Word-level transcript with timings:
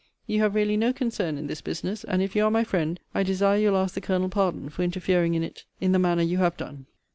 You 0.25 0.39
have 0.41 0.55
really 0.55 0.77
no 0.77 0.93
concern 0.93 1.37
in 1.37 1.45
this 1.45 1.61
business; 1.61 2.03
and 2.03 2.23
if 2.23 2.35
you 2.35 2.43
are 2.43 2.49
my 2.49 2.63
friend, 2.63 2.99
I 3.13 3.21
desire 3.21 3.59
you'll 3.59 3.77
ask 3.77 3.93
the 3.93 4.01
Colonel 4.01 4.29
pardon 4.29 4.67
for 4.71 4.81
interfering 4.81 5.35
in 5.35 5.43
it 5.43 5.65
in 5.79 5.91
the 5.91 5.99
manner 5.99 6.23
you 6.23 6.39
have 6.39 6.57
done. 6.57 6.87